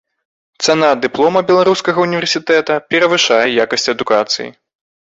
Цана 0.67 0.89
дыплома 1.03 1.43
беларускага 1.51 1.99
ўніверсітэта 2.09 2.79
перавышае 2.95 3.43
якасць 3.65 3.91
адукацыі. 3.97 4.49